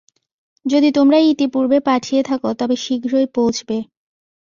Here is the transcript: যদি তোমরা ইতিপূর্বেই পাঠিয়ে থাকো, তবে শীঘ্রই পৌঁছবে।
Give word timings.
যদি 0.65 0.89
তোমরা 0.91 1.17
ইতিপূর্বেই 1.25 1.83
পাঠিয়ে 1.89 2.21
থাকো, 2.23 2.49
তবে 2.59 2.75
শীঘ্রই 2.75 3.27
পৌঁছবে। 3.35 3.77